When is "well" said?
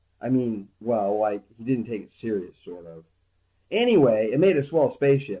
0.79-1.17